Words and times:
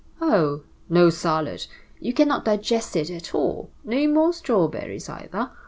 Oh! 0.19 0.63
no 0.89 1.11
salad! 1.11 1.67
You 1.99 2.11
cannot 2.11 2.43
digest 2.43 2.95
it 2.95 3.11
at 3.11 3.35
all. 3.35 3.69
No 3.83 4.07
more 4.07 4.33
strawberries 4.33 5.07
either! 5.07 5.51